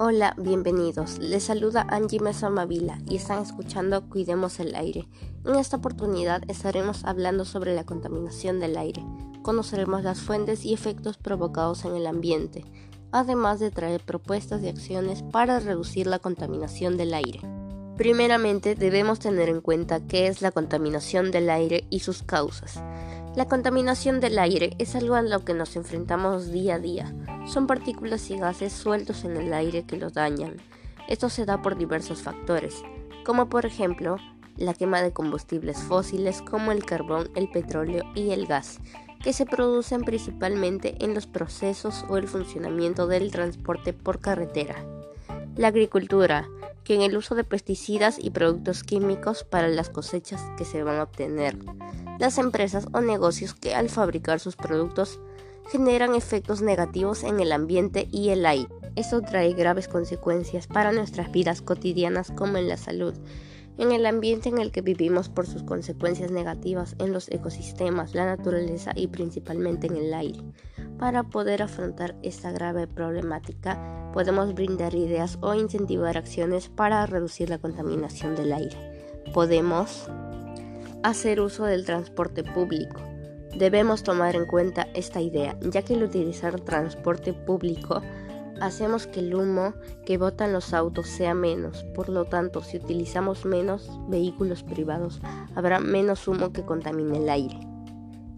[0.00, 1.18] Hola, bienvenidos.
[1.18, 5.08] Les saluda Angie Mesa Mavila y están escuchando Cuidemos el aire.
[5.44, 9.04] En esta oportunidad estaremos hablando sobre la contaminación del aire.
[9.42, 12.64] Conoceremos las fuentes y efectos provocados en el ambiente,
[13.10, 17.40] además de traer propuestas y acciones para reducir la contaminación del aire.
[17.96, 22.80] Primeramente debemos tener en cuenta qué es la contaminación del aire y sus causas.
[23.38, 27.14] La contaminación del aire es algo a lo que nos enfrentamos día a día.
[27.46, 30.56] Son partículas y gases sueltos en el aire que lo dañan.
[31.06, 32.82] Esto se da por diversos factores,
[33.24, 34.16] como por ejemplo
[34.56, 38.80] la quema de combustibles fósiles como el carbón, el petróleo y el gas,
[39.22, 44.84] que se producen principalmente en los procesos o el funcionamiento del transporte por carretera.
[45.54, 46.48] La agricultura,
[46.94, 51.04] en el uso de pesticidas y productos químicos para las cosechas que se van a
[51.04, 51.56] obtener
[52.18, 55.20] las empresas o negocios que al fabricar sus productos
[55.70, 58.68] generan efectos negativos en el ambiente y el aire.
[58.96, 63.14] Esto trae graves consecuencias para nuestras vidas cotidianas como en la salud,
[63.76, 68.24] en el ambiente en el que vivimos por sus consecuencias negativas en los ecosistemas, la
[68.24, 70.40] naturaleza y principalmente en el aire.
[70.98, 77.58] Para poder afrontar esta grave problemática, podemos brindar ideas o incentivar acciones para reducir la
[77.58, 78.76] contaminación del aire.
[79.32, 80.10] Podemos
[81.04, 83.00] hacer uso del transporte público.
[83.56, 88.02] Debemos tomar en cuenta esta idea, ya que al utilizar transporte público
[88.60, 89.74] hacemos que el humo
[90.04, 91.84] que botan los autos sea menos.
[91.94, 95.20] Por lo tanto, si utilizamos menos vehículos privados,
[95.54, 97.60] habrá menos humo que contamine el aire.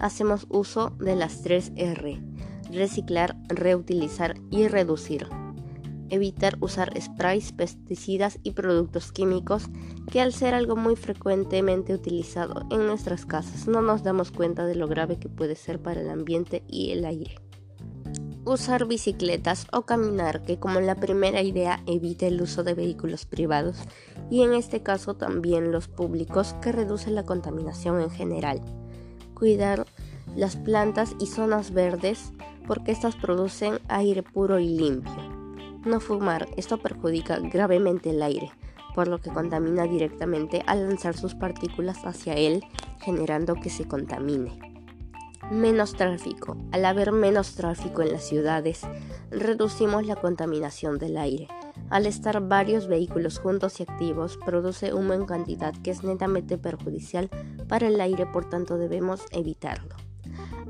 [0.00, 2.20] Hacemos uso de las 3 R,
[2.70, 5.28] reciclar, reutilizar y reducir
[6.10, 9.64] evitar usar sprays, pesticidas y productos químicos
[10.10, 14.74] que al ser algo muy frecuentemente utilizado en nuestras casas no nos damos cuenta de
[14.74, 17.36] lo grave que puede ser para el ambiente y el aire.
[18.44, 23.76] Usar bicicletas o caminar que como la primera idea evita el uso de vehículos privados
[24.30, 28.62] y en este caso también los públicos que reducen la contaminación en general.
[29.34, 29.86] Cuidar
[30.34, 32.32] las plantas y zonas verdes
[32.68, 35.38] porque estas producen aire puro y limpio
[35.88, 38.52] no fumar, esto perjudica gravemente el aire,
[38.94, 42.62] por lo que contamina directamente al lanzar sus partículas hacia él,
[43.00, 44.58] generando que se contamine.
[45.50, 46.58] Menos tráfico.
[46.72, 48.82] Al haber menos tráfico en las ciudades,
[49.30, 51.48] reducimos la contaminación del aire.
[51.88, 57.30] Al estar varios vehículos juntos y activos, produce humo en cantidad que es netamente perjudicial
[57.66, 60.07] para el aire, por tanto debemos evitarlo.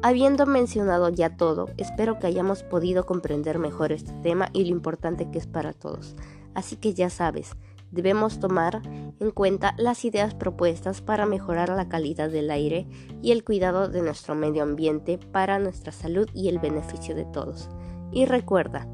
[0.00, 5.28] Habiendo mencionado ya todo, espero que hayamos podido comprender mejor este tema y lo importante
[5.28, 6.14] que es para todos.
[6.54, 7.56] Así que ya sabes,
[7.90, 8.80] debemos tomar
[9.18, 12.86] en cuenta las ideas propuestas para mejorar la calidad del aire
[13.22, 17.68] y el cuidado de nuestro medio ambiente para nuestra salud y el beneficio de todos.
[18.12, 18.86] Y recuerda,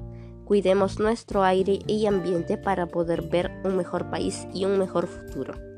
[0.46, 5.73] cuidemos nuestro aire y ambiente para poder ver un mejor país y un mejor futuro.